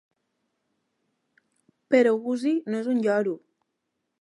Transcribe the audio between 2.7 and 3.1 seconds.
no és un